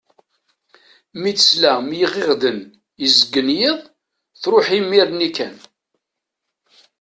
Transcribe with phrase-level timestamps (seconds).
[1.21, 2.59] Mi tesla m yiɣiɣden
[3.05, 3.79] izeggen yiḍ,
[4.41, 5.55] truḥ imir-nni kan.